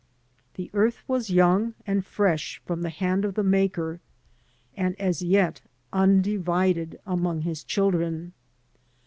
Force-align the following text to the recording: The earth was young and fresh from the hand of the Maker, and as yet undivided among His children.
The 0.55 0.71
earth 0.73 1.03
was 1.07 1.29
young 1.29 1.75
and 1.85 2.03
fresh 2.03 2.59
from 2.65 2.81
the 2.81 2.89
hand 2.89 3.23
of 3.23 3.35
the 3.35 3.43
Maker, 3.43 3.99
and 4.75 4.99
as 4.99 5.21
yet 5.21 5.61
undivided 5.93 6.99
among 7.05 7.41
His 7.43 7.63
children. 7.63 8.33